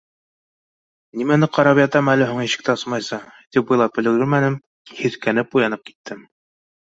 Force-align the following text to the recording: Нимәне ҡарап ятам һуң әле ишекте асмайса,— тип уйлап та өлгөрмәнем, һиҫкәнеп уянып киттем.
Нимәне 1.21 1.49
ҡарап 1.57 1.81
ятам 1.81 2.09
һуң 2.11 2.13
әле 2.37 2.47
ишекте 2.47 2.71
асмайса,— 2.73 3.19
тип 3.57 3.75
уйлап 3.75 3.99
та 3.99 4.05
өлгөрмәнем, 4.13 4.57
һиҫкәнеп 5.01 5.57
уянып 5.59 5.85
киттем. 5.91 6.25